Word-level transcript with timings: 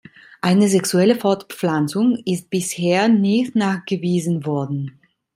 Eine 0.41 0.67
sexuelle 0.67 1.15
Fortpflanzung 1.15 2.17
ist 2.25 2.49
bisher 2.49 3.07
nicht 3.07 3.53
nachgewiesen 3.55 4.47
worden. 4.47 4.99